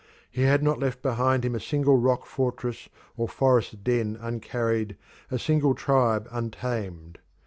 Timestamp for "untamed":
6.31-7.19